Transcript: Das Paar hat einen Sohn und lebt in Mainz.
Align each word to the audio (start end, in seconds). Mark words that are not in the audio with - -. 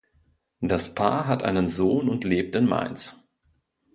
Das 0.61 0.95
Paar 0.95 1.27
hat 1.27 1.43
einen 1.43 1.67
Sohn 1.67 2.09
und 2.09 2.23
lebt 2.23 2.55
in 2.55 2.65
Mainz. 2.65 3.29